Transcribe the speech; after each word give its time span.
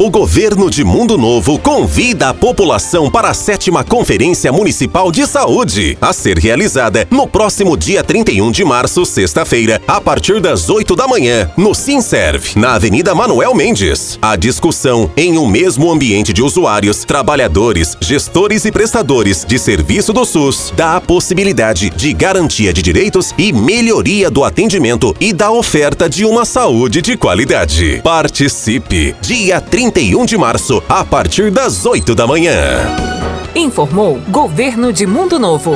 o 0.00 0.08
governo 0.08 0.70
de 0.70 0.82
Mundo 0.82 1.18
Novo 1.18 1.58
convida 1.58 2.30
a 2.30 2.34
população 2.34 3.10
para 3.10 3.28
a 3.28 3.34
sétima 3.34 3.84
Conferência 3.84 4.50
Municipal 4.50 5.12
de 5.12 5.26
Saúde, 5.26 5.98
a 6.00 6.10
ser 6.14 6.38
realizada 6.38 7.06
no 7.10 7.26
próximo 7.26 7.76
dia 7.76 8.02
31 8.02 8.50
de 8.50 8.64
março, 8.64 9.04
sexta-feira, 9.04 9.78
a 9.86 10.00
partir 10.00 10.40
das 10.40 10.70
8 10.70 10.96
da 10.96 11.06
manhã, 11.06 11.50
no 11.54 11.74
Sinserv, 11.74 12.56
na 12.56 12.76
Avenida 12.76 13.14
Manuel 13.14 13.54
Mendes. 13.54 14.18
A 14.22 14.36
discussão 14.36 15.10
em 15.18 15.36
um 15.36 15.46
mesmo 15.46 15.92
ambiente 15.92 16.32
de 16.32 16.42
usuários, 16.42 17.04
trabalhadores, 17.04 17.94
gestores 18.00 18.64
e 18.64 18.72
prestadores 18.72 19.44
de 19.46 19.58
serviço 19.58 20.14
do 20.14 20.24
SUS 20.24 20.72
dá 20.74 20.96
a 20.96 21.00
possibilidade 21.02 21.90
de 21.90 22.14
garantia 22.14 22.72
de 22.72 22.80
direitos 22.80 23.34
e 23.36 23.52
melhoria 23.52 24.30
do 24.30 24.44
atendimento 24.44 25.14
e 25.20 25.34
da 25.34 25.50
oferta 25.50 26.08
de 26.08 26.24
uma 26.24 26.46
saúde 26.46 27.02
de 27.02 27.18
qualidade. 27.18 28.00
Participe! 28.02 29.14
Dia 29.20 29.60
31 29.90 30.24
de 30.24 30.38
março, 30.38 30.82
a 30.88 31.04
partir 31.04 31.50
das 31.50 31.84
8 31.84 32.14
da 32.14 32.24
manhã. 32.24 32.54
Informou 33.56 34.20
Governo 34.28 34.92
de 34.92 35.04
Mundo 35.04 35.36
Novo. 35.38 35.74